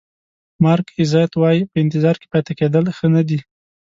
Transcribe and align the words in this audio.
مارک 0.63 0.87
ایزت 0.97 1.31
وایي 1.37 1.61
په 1.71 1.75
انتظار 1.83 2.15
کې 2.21 2.27
پاتې 2.33 2.51
کېدل 2.59 2.85
ښه 2.97 3.07
نه 3.15 3.21
دي. 3.27 3.39